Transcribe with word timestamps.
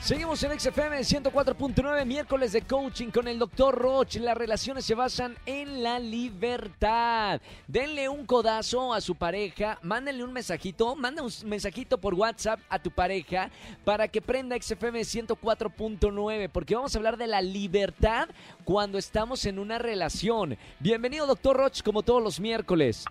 Seguimos 0.00 0.42
en 0.42 0.58
XFM 0.58 0.98
104.9, 1.00 2.06
miércoles 2.06 2.52
de 2.52 2.62
coaching 2.62 3.10
con 3.10 3.28
el 3.28 3.38
doctor 3.38 3.74
Roch. 3.76 4.16
Las 4.16 4.34
relaciones 4.34 4.86
se 4.86 4.94
basan 4.94 5.34
en 5.44 5.82
la 5.82 5.98
libertad. 5.98 7.38
Denle 7.68 8.08
un 8.08 8.24
codazo 8.24 8.94
a 8.94 9.02
su 9.02 9.14
pareja, 9.14 9.78
mándenle 9.82 10.24
un 10.24 10.32
mensajito, 10.32 10.96
manda 10.96 11.22
un 11.22 11.30
mensajito 11.44 11.98
por 11.98 12.14
WhatsApp 12.14 12.60
a 12.70 12.78
tu 12.78 12.90
pareja 12.90 13.50
para 13.84 14.08
que 14.08 14.22
prenda 14.22 14.56
XFM 14.58 15.00
104.9, 15.00 16.48
porque 16.50 16.74
vamos 16.74 16.94
a 16.94 16.98
hablar 16.98 17.18
de 17.18 17.26
la 17.26 17.42
libertad 17.42 18.30
cuando 18.64 18.96
estamos 18.96 19.44
en 19.44 19.58
una 19.58 19.78
relación. 19.78 20.56
Bienvenido, 20.78 21.26
doctor 21.26 21.58
Roch, 21.58 21.82
como 21.82 22.02
todos 22.02 22.22
los 22.22 22.40
miércoles. 22.40 23.04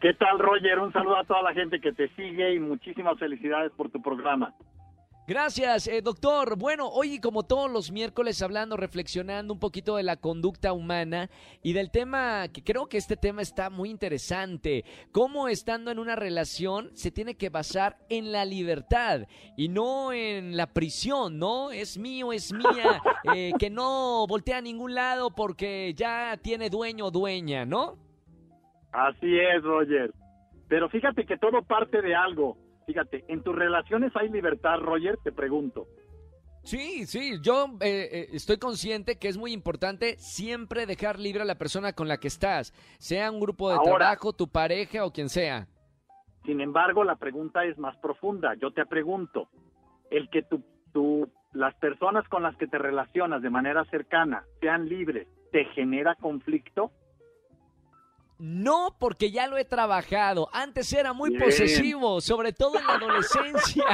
¿Qué 0.00 0.14
tal, 0.14 0.40
Roger? 0.40 0.80
Un 0.80 0.92
saludo 0.92 1.16
a 1.16 1.24
toda 1.24 1.42
la 1.42 1.54
gente 1.54 1.80
que 1.80 1.92
te 1.92 2.08
sigue 2.16 2.54
y 2.54 2.58
muchísimas 2.58 3.20
felicidades 3.20 3.70
por 3.76 3.88
tu 3.88 4.02
programa. 4.02 4.52
Gracias, 5.28 5.86
eh, 5.86 6.02
doctor. 6.02 6.58
Bueno, 6.58 6.88
hoy 6.88 7.20
como 7.20 7.44
todos 7.44 7.70
los 7.70 7.92
miércoles 7.92 8.42
hablando, 8.42 8.76
reflexionando 8.76 9.54
un 9.54 9.60
poquito 9.60 9.94
de 9.94 10.02
la 10.02 10.16
conducta 10.16 10.72
humana 10.72 11.30
y 11.62 11.74
del 11.74 11.92
tema, 11.92 12.48
que 12.52 12.64
creo 12.64 12.88
que 12.88 12.96
este 12.96 13.16
tema 13.16 13.40
está 13.40 13.70
muy 13.70 13.88
interesante, 13.88 14.84
cómo 15.12 15.46
estando 15.46 15.92
en 15.92 16.00
una 16.00 16.16
relación 16.16 16.90
se 16.94 17.12
tiene 17.12 17.36
que 17.36 17.50
basar 17.50 17.98
en 18.08 18.32
la 18.32 18.44
libertad 18.44 19.28
y 19.56 19.68
no 19.68 20.12
en 20.12 20.56
la 20.56 20.66
prisión, 20.66 21.38
¿no? 21.38 21.70
Es 21.70 21.98
mío, 21.98 22.32
es 22.32 22.52
mía, 22.52 23.00
eh, 23.36 23.52
que 23.60 23.70
no 23.70 24.26
voltea 24.26 24.58
a 24.58 24.62
ningún 24.62 24.92
lado 24.92 25.30
porque 25.30 25.94
ya 25.94 26.36
tiene 26.42 26.68
dueño 26.68 27.06
o 27.06 27.10
dueña, 27.12 27.64
¿no? 27.64 27.96
Así 28.90 29.38
es, 29.38 29.62
Roger. 29.62 30.12
Pero 30.66 30.88
fíjate 30.88 31.24
que 31.24 31.36
todo 31.38 31.62
parte 31.62 32.02
de 32.02 32.12
algo. 32.12 32.56
Fíjate, 32.92 33.24
¿en 33.28 33.42
tus 33.42 33.56
relaciones 33.56 34.14
hay 34.14 34.28
libertad, 34.28 34.78
Roger? 34.78 35.16
Te 35.24 35.32
pregunto. 35.32 35.86
Sí, 36.62 37.06
sí, 37.06 37.40
yo 37.40 37.68
eh, 37.80 38.08
eh, 38.12 38.28
estoy 38.34 38.58
consciente 38.58 39.16
que 39.18 39.28
es 39.28 39.38
muy 39.38 39.52
importante 39.52 40.18
siempre 40.18 40.84
dejar 40.84 41.18
libre 41.18 41.40
a 41.40 41.46
la 41.46 41.54
persona 41.54 41.94
con 41.94 42.06
la 42.06 42.18
que 42.18 42.28
estás, 42.28 42.74
sea 42.98 43.30
un 43.30 43.40
grupo 43.40 43.70
de 43.70 43.78
trabajo, 43.82 44.34
tu 44.34 44.46
pareja 44.46 45.06
o 45.06 45.10
quien 45.10 45.30
sea. 45.30 45.68
Sin 46.44 46.60
embargo, 46.60 47.02
la 47.02 47.16
pregunta 47.16 47.64
es 47.64 47.78
más 47.78 47.96
profunda. 47.96 48.52
Yo 48.60 48.72
te 48.72 48.84
pregunto, 48.84 49.48
el 50.10 50.28
que 50.28 50.42
tú, 50.42 50.62
tú, 50.92 51.30
las 51.54 51.74
personas 51.76 52.28
con 52.28 52.42
las 52.42 52.54
que 52.56 52.66
te 52.66 52.76
relacionas 52.76 53.40
de 53.40 53.48
manera 53.48 53.86
cercana 53.86 54.44
sean 54.60 54.86
libres, 54.86 55.26
¿te 55.50 55.64
genera 55.74 56.14
conflicto? 56.16 56.90
No, 58.44 58.96
porque 58.98 59.30
ya 59.30 59.46
lo 59.46 59.56
he 59.56 59.64
trabajado. 59.64 60.48
Antes 60.52 60.92
era 60.92 61.12
muy 61.12 61.38
posesivo, 61.38 62.20
sobre 62.20 62.52
todo 62.52 62.76
en 62.76 62.84
la 62.84 62.94
adolescencia. 62.94 63.84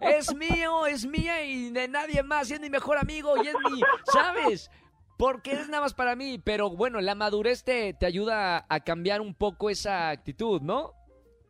es 0.00 0.34
mío, 0.34 0.86
es 0.88 1.06
mía 1.06 1.44
y 1.44 1.70
de 1.70 1.86
nadie 1.86 2.24
más. 2.24 2.50
Y 2.50 2.54
es 2.54 2.60
mi 2.60 2.68
mejor 2.68 2.98
amigo 2.98 3.36
y 3.36 3.46
es 3.46 3.54
mi, 3.54 3.80
¿sabes? 4.12 4.72
Porque 5.16 5.52
es 5.52 5.68
nada 5.68 5.84
más 5.84 5.94
para 5.94 6.16
mí. 6.16 6.40
Pero 6.44 6.70
bueno, 6.70 7.00
la 7.00 7.14
madurez 7.14 7.62
te, 7.62 7.94
te 7.94 8.06
ayuda 8.06 8.66
a 8.68 8.80
cambiar 8.80 9.20
un 9.20 9.34
poco 9.34 9.70
esa 9.70 10.10
actitud, 10.10 10.60
¿no? 10.62 10.90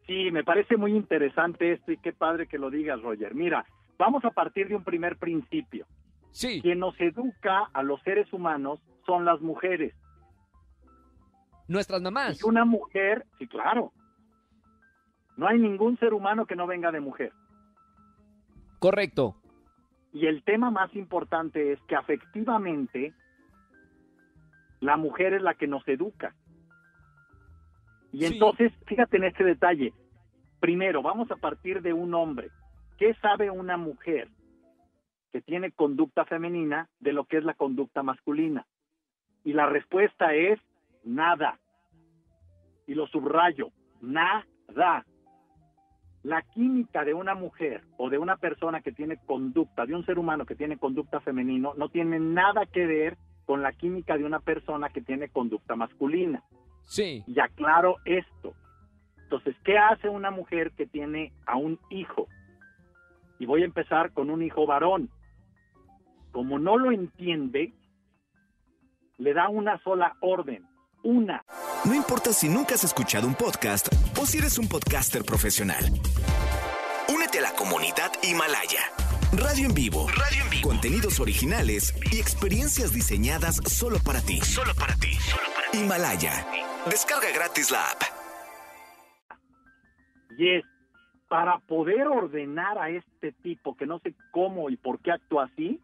Sí, 0.06 0.30
me 0.30 0.44
parece 0.44 0.76
muy 0.76 0.92
interesante 0.92 1.72
esto 1.72 1.90
y 1.90 1.96
qué 1.96 2.12
padre 2.12 2.46
que 2.48 2.58
lo 2.58 2.68
digas, 2.68 3.00
Roger. 3.00 3.34
Mira, 3.34 3.64
vamos 3.96 4.26
a 4.26 4.30
partir 4.30 4.68
de 4.68 4.76
un 4.76 4.84
primer 4.84 5.16
principio. 5.16 5.86
Sí. 6.32 6.60
Quien 6.60 6.80
nos 6.80 7.00
educa 7.00 7.70
a 7.72 7.82
los 7.82 8.02
seres 8.02 8.30
humanos 8.30 8.78
son 9.06 9.24
las 9.24 9.40
mujeres. 9.40 9.94
Nuestras 11.68 12.00
mamás. 12.00 12.40
Y 12.40 12.46
una 12.46 12.64
mujer, 12.64 13.26
sí, 13.38 13.46
claro. 13.46 13.92
No 15.36 15.48
hay 15.48 15.58
ningún 15.58 15.98
ser 15.98 16.14
humano 16.14 16.46
que 16.46 16.56
no 16.56 16.66
venga 16.66 16.92
de 16.92 17.00
mujer. 17.00 17.32
Correcto. 18.78 19.36
Y 20.12 20.26
el 20.26 20.42
tema 20.44 20.70
más 20.70 20.94
importante 20.94 21.72
es 21.72 21.80
que 21.88 21.96
afectivamente 21.96 23.12
la 24.80 24.96
mujer 24.96 25.34
es 25.34 25.42
la 25.42 25.54
que 25.54 25.66
nos 25.66 25.86
educa. 25.88 26.34
Y 28.12 28.24
entonces, 28.24 28.72
fíjate 28.86 29.18
en 29.18 29.24
este 29.24 29.44
detalle. 29.44 29.92
Primero, 30.60 31.02
vamos 31.02 31.30
a 31.30 31.36
partir 31.36 31.82
de 31.82 31.92
un 31.92 32.14
hombre. 32.14 32.50
¿Qué 32.96 33.14
sabe 33.20 33.50
una 33.50 33.76
mujer 33.76 34.28
que 35.32 35.42
tiene 35.42 35.70
conducta 35.70 36.24
femenina 36.24 36.88
de 36.98 37.12
lo 37.12 37.24
que 37.24 37.36
es 37.36 37.44
la 37.44 37.54
conducta 37.54 38.02
masculina? 38.02 38.66
Y 39.44 39.52
la 39.52 39.66
respuesta 39.66 40.34
es 40.34 40.58
nada. 41.06 41.58
Y 42.86 42.94
lo 42.94 43.06
subrayo, 43.06 43.70
nada. 44.02 45.06
La 46.22 46.42
química 46.42 47.04
de 47.04 47.14
una 47.14 47.34
mujer 47.34 47.84
o 47.96 48.10
de 48.10 48.18
una 48.18 48.36
persona 48.36 48.80
que 48.80 48.92
tiene 48.92 49.16
conducta, 49.24 49.86
de 49.86 49.94
un 49.94 50.04
ser 50.04 50.18
humano 50.18 50.44
que 50.44 50.56
tiene 50.56 50.76
conducta 50.76 51.20
femenino, 51.20 51.72
no 51.76 51.88
tiene 51.88 52.18
nada 52.18 52.66
que 52.66 52.84
ver 52.84 53.16
con 53.46 53.62
la 53.62 53.72
química 53.72 54.18
de 54.18 54.24
una 54.24 54.40
persona 54.40 54.88
que 54.90 55.00
tiene 55.00 55.28
conducta 55.28 55.76
masculina. 55.76 56.42
Sí. 56.82 57.22
Y 57.26 57.38
aclaro 57.40 57.96
esto. 58.04 58.54
Entonces, 59.22 59.56
¿qué 59.64 59.78
hace 59.78 60.08
una 60.08 60.30
mujer 60.30 60.72
que 60.72 60.86
tiene 60.86 61.32
a 61.46 61.56
un 61.56 61.78
hijo? 61.90 62.26
Y 63.38 63.46
voy 63.46 63.62
a 63.62 63.66
empezar 63.66 64.12
con 64.12 64.30
un 64.30 64.42
hijo 64.42 64.66
varón. 64.66 65.10
Como 66.32 66.58
no 66.58 66.76
lo 66.76 66.90
entiende, 66.90 67.72
le 69.18 69.32
da 69.32 69.48
una 69.48 69.78
sola 69.82 70.16
orden, 70.20 70.66
una. 71.06 71.44
No 71.84 71.94
importa 71.94 72.32
si 72.32 72.48
nunca 72.48 72.74
has 72.74 72.84
escuchado 72.84 73.26
un 73.26 73.34
podcast 73.34 73.88
o 74.20 74.26
si 74.26 74.38
eres 74.38 74.58
un 74.58 74.68
podcaster 74.68 75.24
profesional. 75.24 75.84
Únete 77.08 77.38
a 77.38 77.42
la 77.42 77.52
comunidad 77.52 78.10
Himalaya. 78.22 78.80
Radio 79.32 79.68
en 79.68 79.74
vivo. 79.74 80.08
Radio 80.08 80.42
en 80.42 80.50
vivo. 80.50 80.68
Contenidos 80.68 81.20
originales 81.20 81.94
y 82.12 82.18
experiencias 82.18 82.92
diseñadas 82.92 83.56
solo 83.66 83.98
para 84.04 84.20
ti. 84.20 84.40
Solo 84.40 84.72
para 84.74 84.94
ti. 84.96 85.12
Himalaya. 85.72 86.46
Descarga 86.90 87.28
gratis 87.34 87.70
la 87.70 87.82
app. 87.90 88.02
Y 90.38 90.56
es 90.56 90.64
para 91.28 91.58
poder 91.58 92.06
ordenar 92.08 92.78
a 92.78 92.90
este 92.90 93.32
tipo 93.32 93.76
que 93.76 93.86
no 93.86 93.98
sé 94.00 94.14
cómo 94.32 94.70
y 94.70 94.76
por 94.76 95.00
qué 95.00 95.12
actúa 95.12 95.44
así, 95.44 95.80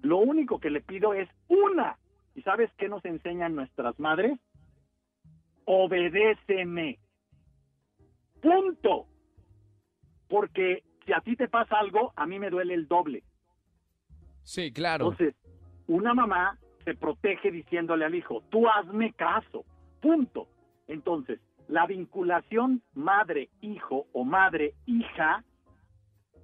lo 0.00 0.18
único 0.18 0.58
que 0.58 0.70
le 0.70 0.80
pido 0.80 1.14
es 1.14 1.28
una. 1.48 1.98
¿Y 2.34 2.42
sabes 2.42 2.70
qué 2.78 2.88
nos 2.88 3.04
enseñan 3.04 3.54
nuestras 3.54 3.98
madres? 3.98 4.38
Obedéceme. 5.66 6.98
Punto. 8.40 9.06
Porque 10.28 10.82
si 11.04 11.12
a 11.12 11.20
ti 11.20 11.36
te 11.36 11.48
pasa 11.48 11.78
algo, 11.78 12.12
a 12.16 12.26
mí 12.26 12.38
me 12.38 12.50
duele 12.50 12.74
el 12.74 12.88
doble. 12.88 13.22
Sí, 14.42 14.72
claro. 14.72 15.10
Entonces, 15.10 15.34
una 15.86 16.14
mamá 16.14 16.58
se 16.84 16.94
protege 16.94 17.50
diciéndole 17.50 18.04
al 18.04 18.14
hijo, 18.14 18.42
tú 18.48 18.66
hazme 18.68 19.12
caso. 19.12 19.64
Punto. 20.00 20.48
Entonces, 20.86 21.40
la 21.68 21.86
vinculación 21.86 22.82
madre-hijo 22.94 24.06
o 24.12 24.24
madre-hija 24.24 25.44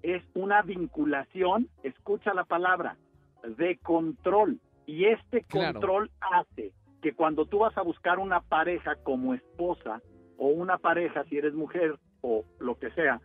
es 0.02 0.22
una 0.34 0.62
vinculación, 0.62 1.68
escucha 1.84 2.34
la 2.34 2.44
palabra, 2.44 2.96
de 3.44 3.78
control. 3.78 4.60
Y 4.84 5.04
este 5.04 5.44
control 5.44 6.10
hace 6.20 6.72
que 7.02 7.12
cuando 7.12 7.44
tú 7.44 7.58
vas 7.58 7.76
a 7.76 7.82
buscar 7.82 8.18
una 8.18 8.40
pareja 8.40 8.94
como 9.02 9.34
esposa 9.34 10.00
o 10.38 10.46
una 10.46 10.78
pareja 10.78 11.24
si 11.24 11.36
eres 11.36 11.52
mujer 11.52 11.98
o 12.22 12.44
lo 12.60 12.78
que 12.78 12.90
sea, 12.92 13.20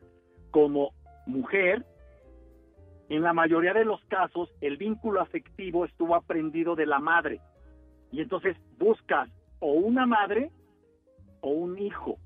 como 0.52 0.92
mujer, 1.28 1.86
en 3.10 3.22
la 3.22 3.34
mayoría 3.34 3.74
de 3.74 3.86
los 3.86 4.04
casos 4.06 4.50
el 4.60 4.78
vínculo 4.78 5.22
afectivo 5.22 5.86
estuvo 5.86 6.16
aprendido 6.16 6.76
de 6.76 6.88
la 6.88 7.00
madre. 7.00 7.40
Y 8.12 8.22
entonces 8.22 8.58
buscas 8.80 9.30
o 9.60 9.74
una 9.74 10.06
madre 10.06 10.52
o 11.42 11.52
un 11.52 11.78
hijo. 11.78 12.18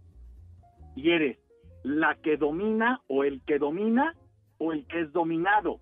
Y 0.96 1.12
eres 1.12 1.38
la 1.84 2.16
que 2.16 2.38
domina 2.38 3.02
o 3.08 3.24
el 3.24 3.42
que 3.44 3.60
domina 3.60 4.16
o 4.58 4.72
el 4.72 4.88
que 4.88 5.02
es 5.02 5.12
dominado. 5.12 5.80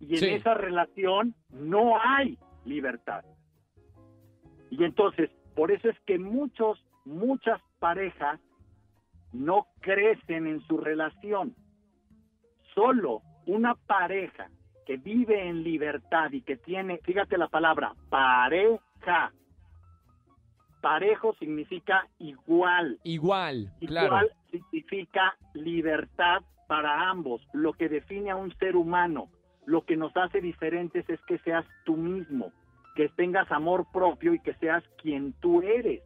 Y 0.00 0.16
en 0.16 0.36
esa 0.36 0.54
relación 0.54 1.34
no 1.50 2.00
hay 2.00 2.38
libertad. 2.64 3.24
Y 4.72 4.84
entonces, 4.84 5.30
por 5.54 5.70
eso 5.70 5.90
es 5.90 6.00
que 6.06 6.18
muchos, 6.18 6.82
muchas 7.04 7.60
parejas 7.78 8.40
no 9.30 9.66
crecen 9.80 10.46
en 10.46 10.66
su 10.66 10.78
relación. 10.78 11.54
Solo 12.74 13.20
una 13.46 13.74
pareja 13.74 14.48
que 14.86 14.96
vive 14.96 15.46
en 15.46 15.62
libertad 15.62 16.32
y 16.32 16.40
que 16.40 16.56
tiene, 16.56 17.00
fíjate 17.04 17.36
la 17.36 17.48
palabra, 17.48 17.92
pareja. 18.08 19.34
Parejo 20.80 21.34
significa 21.34 22.08
igual. 22.18 22.98
Igual, 23.04 23.70
claro. 23.86 24.06
Igual 24.06 24.32
significa 24.50 25.36
libertad 25.52 26.40
para 26.66 27.10
ambos. 27.10 27.46
Lo 27.52 27.74
que 27.74 27.90
define 27.90 28.30
a 28.30 28.36
un 28.36 28.56
ser 28.56 28.74
humano, 28.76 29.28
lo 29.66 29.84
que 29.84 29.98
nos 29.98 30.16
hace 30.16 30.40
diferentes 30.40 31.06
es 31.10 31.20
que 31.26 31.36
seas 31.40 31.66
tú 31.84 31.98
mismo 31.98 32.52
que 32.94 33.08
tengas 33.10 33.50
amor 33.50 33.86
propio 33.92 34.34
y 34.34 34.40
que 34.40 34.54
seas 34.54 34.82
quien 35.00 35.32
tú 35.40 35.62
eres. 35.62 36.02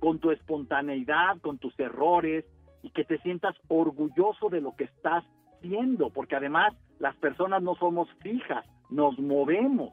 con 0.00 0.20
tu 0.20 0.30
espontaneidad, 0.30 1.40
con 1.40 1.58
tus 1.58 1.76
errores 1.80 2.44
y 2.82 2.90
que 2.90 3.04
te 3.04 3.18
sientas 3.18 3.56
orgulloso 3.66 4.48
de 4.48 4.60
lo 4.60 4.76
que 4.76 4.84
estás 4.84 5.24
siendo, 5.60 6.10
porque 6.10 6.36
además 6.36 6.72
las 7.00 7.16
personas 7.16 7.62
no 7.62 7.74
somos 7.74 8.08
fijas, 8.22 8.64
nos 8.90 9.18
movemos. 9.18 9.92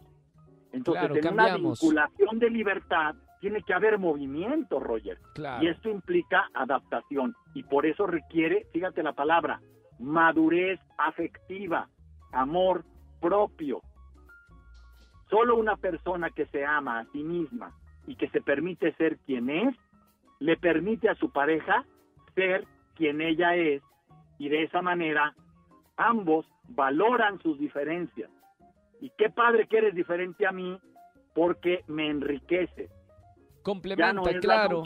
Entonces, 0.71 1.25
en 1.25 1.33
una 1.33 1.55
vinculación 1.55 2.37
de 2.37 2.49
libertad 2.49 3.15
tiene 3.39 3.61
que 3.61 3.73
haber 3.73 3.97
movimiento, 3.97 4.79
Roger. 4.79 5.17
Y 5.61 5.67
esto 5.67 5.89
implica 5.89 6.49
adaptación. 6.53 7.35
Y 7.53 7.63
por 7.63 7.85
eso 7.85 8.05
requiere, 8.05 8.67
fíjate 8.73 9.03
la 9.03 9.13
palabra, 9.13 9.61
madurez 9.99 10.79
afectiva, 10.97 11.89
amor 12.31 12.83
propio. 13.21 13.81
Solo 15.29 15.55
una 15.55 15.75
persona 15.75 16.29
que 16.29 16.45
se 16.47 16.65
ama 16.65 16.99
a 16.99 17.05
sí 17.11 17.23
misma 17.23 17.73
y 18.07 18.15
que 18.15 18.29
se 18.29 18.41
permite 18.41 18.93
ser 18.93 19.17
quien 19.25 19.49
es, 19.49 19.75
le 20.39 20.57
permite 20.57 21.09
a 21.09 21.15
su 21.15 21.31
pareja 21.31 21.85
ser 22.35 22.65
quien 22.95 23.21
ella 23.21 23.55
es 23.55 23.81
y 24.37 24.49
de 24.49 24.63
esa 24.63 24.81
manera 24.81 25.33
ambos 25.97 26.45
valoran 26.69 27.39
sus 27.39 27.57
diferencias. 27.59 28.29
Y 29.01 29.11
qué 29.17 29.29
padre 29.29 29.67
que 29.67 29.77
eres 29.77 29.95
diferente 29.95 30.45
a 30.45 30.51
mí 30.51 30.79
porque 31.33 31.83
me 31.87 32.09
enriquece. 32.09 32.89
Complementa, 33.61 34.39
claro. 34.39 34.83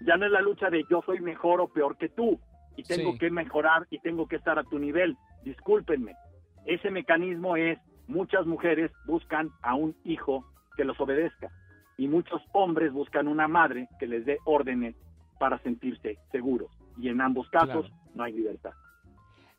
ya 0.00 0.16
no 0.16 0.26
es 0.26 0.32
la 0.32 0.40
lucha 0.40 0.70
de 0.70 0.84
yo 0.88 1.02
soy 1.04 1.20
mejor 1.20 1.60
o 1.60 1.68
peor 1.68 1.96
que 1.96 2.08
tú 2.08 2.40
y 2.76 2.82
tengo 2.82 3.16
que 3.18 3.30
mejorar 3.30 3.86
y 3.90 3.98
tengo 4.00 4.26
que 4.26 4.36
estar 4.36 4.58
a 4.58 4.64
tu 4.64 4.78
nivel. 4.78 5.16
Discúlpenme. 5.44 6.14
Ese 6.66 6.90
mecanismo 6.90 7.56
es 7.56 7.78
muchas 8.06 8.46
mujeres 8.46 8.90
buscan 9.06 9.50
a 9.62 9.74
un 9.74 9.94
hijo 10.04 10.44
que 10.76 10.84
los 10.84 11.00
obedezca 11.00 11.50
y 11.96 12.08
muchos 12.08 12.42
hombres 12.52 12.92
buscan 12.92 13.28
una 13.28 13.48
madre 13.48 13.88
que 13.98 14.06
les 14.06 14.24
dé 14.24 14.38
órdenes 14.44 14.94
para 15.38 15.58
sentirse 15.62 16.18
seguros. 16.32 16.70
Y 16.98 17.08
en 17.08 17.20
ambos 17.20 17.48
casos 17.50 17.90
no 18.14 18.24
hay 18.24 18.32
libertad. 18.32 18.72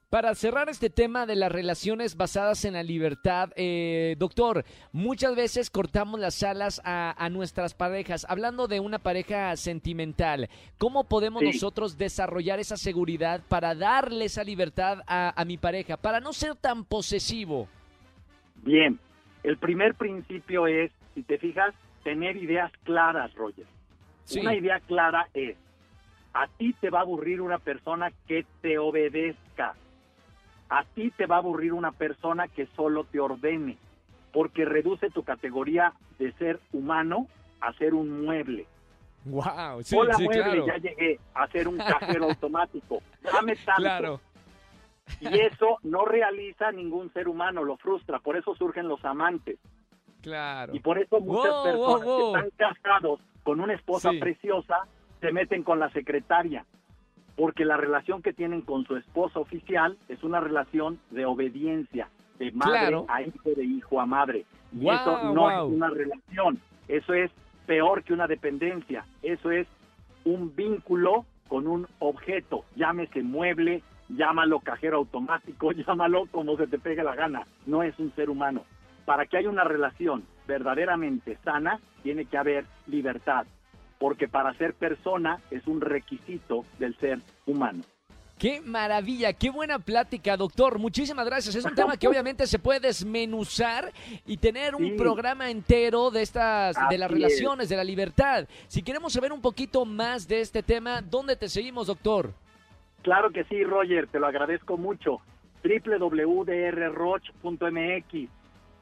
Para 0.10 0.34
cerrar 0.36 0.70
este 0.70 0.90
tema 0.90 1.26
de 1.26 1.36
las 1.36 1.52
relaciones 1.52 2.16
basadas 2.16 2.64
en 2.64 2.76
la 2.76 2.84
libertad, 2.84 3.50
eh, 3.56 4.16
doctor, 4.18 4.64
muchas 4.94 5.36
veces 5.36 5.70
cortamos 5.70 6.20
las 6.20 6.42
alas 6.44 6.80
a, 6.86 7.28
nuestras 7.32 7.74
parejas. 7.74 8.26
Hablando 8.30 8.68
de 8.68 8.80
una 8.80 9.00
pareja 9.00 9.56
sentimental, 9.58 10.48
¿cómo 10.78 11.06
podemos 11.06 11.44
nosotros 11.44 11.98
desarrollar 11.98 12.60
esa 12.60 12.78
seguridad 12.78 13.42
para 13.50 13.76
darle 13.76 14.26
esa 14.26 14.44
libertad 14.44 15.00
a, 15.08 15.44
mi 15.46 15.58
pareja, 15.58 15.98
para 15.98 16.22
no 16.22 16.32
ser 16.32 16.56
tan 16.56 16.86
posesivo? 16.86 17.68
Bien, 18.66 19.00
el 19.44 19.58
primer 19.58 19.96
principio 19.96 20.68
es, 20.68 20.92
si 21.14 21.24
te 21.24 21.38
fijas, 21.38 21.74
tener 22.04 22.36
ideas 22.36 22.72
claras, 22.84 23.34
Roger. 23.36 23.66
Una 24.38 24.56
idea 24.56 24.82
clara 24.82 25.30
es, 25.34 25.56
a 26.34 26.48
ti 26.48 26.74
te 26.82 26.90
va 26.90 27.00
a 27.00 27.04
aburrir 27.04 27.40
una 27.40 27.60
persona 27.60 28.12
que 28.28 28.46
te 28.62 28.78
obedezca 28.78 29.76
a 30.70 30.84
ti 30.84 31.12
te 31.12 31.26
va 31.26 31.36
a 31.36 31.40
aburrir 31.40 31.74
una 31.74 31.92
persona 31.92 32.48
que 32.48 32.68
solo 32.76 33.04
te 33.06 33.20
ordene, 33.20 33.78
porque 34.32 34.66
reduce 34.66 35.10
tu 35.10 35.24
categoría 35.24 35.94
de 36.20 36.32
ser 36.34 36.60
humano 36.74 37.28
a 37.62 37.74
ser 37.74 37.94
un 37.94 38.26
mueble. 38.26 38.66
Wow, 39.26 39.82
sí, 39.84 39.96
Hola, 39.96 40.16
sí, 40.16 40.24
mueble, 40.24 40.66
ya 40.66 40.78
llegué 40.78 41.20
a 41.34 41.48
ser 41.48 41.68
un 41.68 41.78
cajero 42.00 42.26
automático. 42.26 43.02
Dame 43.22 43.56
tanto. 43.56 43.82
Claro. 43.82 44.22
Y 45.20 45.40
eso 45.40 45.78
no 45.84 46.06
realiza 46.06 46.72
ningún 46.72 47.12
ser 47.14 47.28
humano, 47.28 47.64
lo 47.64 47.78
frustra, 47.78 48.20
por 48.20 48.38
eso 48.38 48.56
surgen 48.56 48.88
los 48.88 49.04
amantes. 49.06 49.60
Claro. 50.22 50.76
Y 50.76 50.80
por 50.80 50.98
eso 50.98 51.20
muchas 51.20 51.54
personas 51.64 52.02
que 52.04 52.26
están 52.26 52.50
casados 52.58 53.20
con 53.44 53.60
una 53.60 53.74
esposa 53.74 54.12
preciosa 54.20 54.88
se 55.22 55.32
meten 55.32 55.64
con 55.64 55.80
la 55.80 55.90
secretaria. 55.92 56.66
Porque 57.36 57.66
la 57.66 57.78
relación 57.78 58.22
que 58.22 58.34
tienen 58.34 58.62
con 58.62 58.86
su 58.86 58.96
esposa 58.96 59.40
oficial 59.40 59.98
es 60.08 60.24
una 60.24 60.40
relación 60.40 61.00
de 61.12 61.26
obediencia, 61.26 62.10
de 62.40 62.52
madre 62.54 63.04
a 63.08 63.22
hijo, 63.22 63.50
de 63.56 63.66
hijo 63.66 64.00
a 64.00 64.06
madre. 64.06 64.46
Y 64.74 64.90
eso 64.90 65.34
no 65.34 65.52
es 65.52 65.74
una 65.74 65.90
relación, 65.90 66.60
eso 66.88 67.14
es 67.14 67.32
peor 67.66 68.04
que 68.04 68.14
una 68.14 68.28
dependencia, 68.28 69.06
eso 69.22 69.52
es 69.52 69.68
un 70.24 70.56
vínculo 70.56 71.26
con 71.48 71.68
un 71.68 71.88
objeto, 72.00 72.66
llámese 72.76 73.22
mueble, 73.22 73.84
llámalo 74.10 74.60
cajero 74.60 74.98
automático, 74.98 75.72
llámalo 75.88 76.26
como 76.32 76.58
se 76.58 76.68
te 76.68 76.80
pegue 76.80 77.04
la 77.04 77.16
gana, 77.16 77.46
no 77.66 77.84
es 77.84 77.98
un 78.00 78.14
ser 78.16 78.30
humano. 78.30 78.64
Para 79.06 79.26
que 79.26 79.38
haya 79.38 79.50
una 79.50 79.64
relación 79.64 80.24
verdaderamente 80.48 81.38
sana, 81.44 81.80
tiene 82.04 82.26
que 82.26 82.38
haber 82.38 82.66
libertad, 82.88 83.46
porque 84.00 84.28
para 84.28 84.54
ser 84.56 84.74
persona 84.74 85.40
es 85.52 85.66
un 85.68 85.82
requisito 85.82 86.66
del 86.80 86.96
ser 86.98 87.20
humano. 87.46 87.84
Qué 88.38 88.60
maravilla, 88.60 89.32
qué 89.32 89.50
buena 89.50 89.80
plática, 89.80 90.36
doctor. 90.36 90.78
Muchísimas 90.78 91.26
gracias. 91.26 91.56
Es 91.56 91.64
un 91.64 91.74
tema 91.74 91.96
que 91.96 92.08
obviamente 92.10 92.46
se 92.48 92.60
puede 92.60 92.82
desmenuzar 92.82 93.94
y 94.26 94.36
tener 94.38 94.76
un 94.76 94.98
programa 94.98 95.50
entero 95.50 96.12
de 96.12 96.22
estas, 96.22 96.76
de 96.90 96.98
las 96.98 97.10
relaciones, 97.10 97.70
de 97.70 97.78
la 97.78 97.84
libertad. 97.84 98.46
Si 98.68 98.82
queremos 98.82 99.14
saber 99.14 99.32
un 99.32 99.42
poquito 99.42 99.86
más 99.86 100.28
de 100.28 100.42
este 100.42 100.64
tema, 100.64 101.02
¿dónde 101.02 101.38
te 101.38 101.48
seguimos, 101.48 101.88
doctor? 101.88 102.34
Claro 103.06 103.30
que 103.30 103.44
sí, 103.44 103.64
Roger, 103.64 104.08
te 104.08 104.20
lo 104.20 104.26
agradezco 104.26 104.78
mucho. 104.78 105.22
www.drroch.mx 105.64 106.70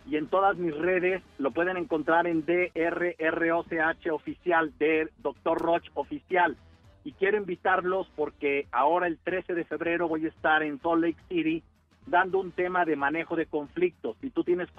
y 0.06 0.16
en 0.16 0.28
todas 0.28 0.56
mis 0.56 0.74
redes 0.78 1.22
lo 1.40 1.52
pueden 1.52 1.75
encontrar 1.75 2.25
en 2.28 2.46
DRROCH 2.46 4.08
oficial, 4.14 4.72
de 4.80 5.10
Dr. 5.18 5.58
Roch 5.62 5.84
oficial. 5.96 6.56
Y 7.04 7.12
quiero 7.12 7.36
invitarlos 7.36 8.10
porque 8.16 8.68
ahora 8.72 9.08
el 9.08 9.18
13 9.18 9.56
de 9.56 9.66
febrero 9.66 10.08
voy 10.08 10.24
a 10.24 10.30
estar 10.30 10.64
en 10.64 10.80
Salt 10.80 11.04
Lake 11.04 11.20
City 11.28 11.62
dando 12.06 12.40
un 12.40 12.54
tema 12.54 12.86
de 12.86 12.96
manejo 12.96 13.36
de 13.36 13.48
conflictos. 13.48 14.16
Si 14.22 14.30
tú 14.30 14.46
tienes 14.46 14.70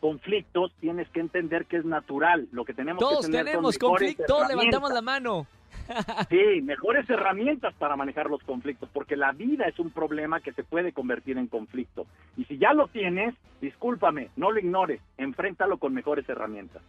conflictos, 0.00 0.72
tienes 0.80 1.08
que 1.08 1.20
entender 1.20 1.66
que 1.66 1.78
es 1.78 1.84
natural. 1.84 2.48
Lo 2.52 2.64
que 2.64 2.74
tenemos 2.74 3.00
Todos 3.00 3.26
que 3.26 3.32
tener 3.32 3.46
tenemos 3.46 3.78
conflictos, 3.78 4.48
levantamos 4.48 4.92
la 4.92 5.02
mano. 5.02 5.46
Sí, 6.30 6.62
mejores 6.62 7.08
herramientas 7.10 7.74
para 7.74 7.96
manejar 7.96 8.30
los 8.30 8.42
conflictos, 8.44 8.88
porque 8.92 9.16
la 9.16 9.32
vida 9.32 9.66
es 9.66 9.78
un 9.78 9.90
problema 9.90 10.40
que 10.40 10.52
se 10.52 10.64
puede 10.64 10.92
convertir 10.92 11.36
en 11.36 11.46
conflicto. 11.46 12.06
Y 12.38 12.44
si 12.44 12.56
ya 12.56 12.72
lo 12.72 12.88
tienes, 12.88 13.34
discúlpame, 13.60 14.30
no 14.36 14.50
lo 14.50 14.60
ignores, 14.60 15.00
enfréntalo 15.18 15.76
con 15.78 15.92
mejores 15.92 16.26
herramientas. 16.28 16.82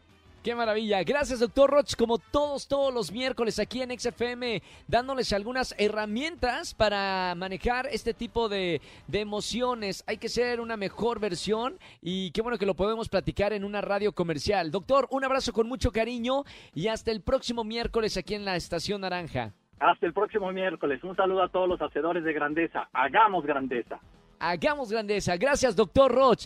Qué 0.45 0.53
maravilla. 0.53 1.01
Gracias, 1.03 1.39
doctor 1.39 1.71
Roch, 1.71 1.95
como 1.95 2.19
todos, 2.19 2.67
todos 2.67 2.93
los 2.93 3.11
miércoles 3.11 3.57
aquí 3.57 3.81
en 3.81 3.99
XFM, 3.99 4.61
dándoles 4.87 5.33
algunas 5.33 5.73
herramientas 5.79 6.75
para 6.75 7.33
manejar 7.35 7.87
este 7.87 8.13
tipo 8.13 8.47
de, 8.47 8.79
de, 9.07 9.21
emociones. 9.21 10.03
Hay 10.05 10.19
que 10.19 10.29
ser 10.29 10.61
una 10.61 10.77
mejor 10.77 11.19
versión 11.19 11.79
y 11.99 12.29
qué 12.29 12.43
bueno 12.43 12.59
que 12.59 12.67
lo 12.67 12.75
podemos 12.75 13.09
platicar 13.09 13.53
en 13.53 13.65
una 13.65 13.81
radio 13.81 14.11
comercial. 14.11 14.69
Doctor, 14.69 15.07
un 15.09 15.25
abrazo 15.25 15.51
con 15.51 15.67
mucho 15.67 15.91
cariño 15.91 16.43
y 16.75 16.89
hasta 16.89 17.09
el 17.09 17.21
próximo 17.21 17.63
miércoles 17.63 18.15
aquí 18.15 18.35
en 18.35 18.45
la 18.45 18.55
Estación 18.55 19.01
Naranja. 19.01 19.51
Hasta 19.79 20.05
el 20.05 20.13
próximo 20.13 20.51
miércoles. 20.51 21.03
Un 21.03 21.15
saludo 21.15 21.41
a 21.41 21.49
todos 21.49 21.67
los 21.67 21.81
hacedores 21.81 22.23
de 22.23 22.33
grandeza. 22.33 22.87
Hagamos 22.93 23.47
grandeza. 23.47 23.99
Hagamos 24.39 24.91
grandeza. 24.91 25.37
Gracias, 25.37 25.75
doctor 25.75 26.11
Roch. 26.11 26.45